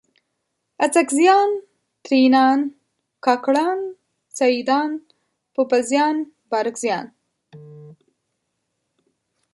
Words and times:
اڅکزیان، 0.85 1.49
ترینان، 2.03 2.59
کاکړان، 3.25 3.79
سیدان، 4.37 4.89
پوپلزیان، 5.53 6.15
بارکزیان 6.51 7.05